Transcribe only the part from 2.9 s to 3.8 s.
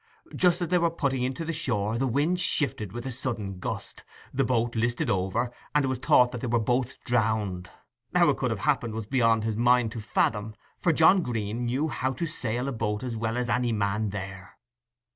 with a sudden